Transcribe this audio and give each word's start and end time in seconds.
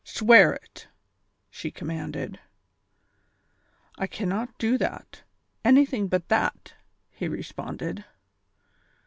Swear 0.03 0.53
it!" 0.55 0.87
she 1.51 1.69
commanded. 1.69 2.39
"I 3.99 4.07
cannot 4.07 4.57
do 4.57 4.75
that; 4.79 5.21
anything 5.63 6.07
but 6.07 6.27
that," 6.27 6.73
he 7.11 7.27
responded. 7.27 8.03